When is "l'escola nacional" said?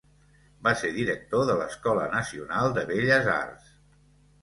1.61-2.77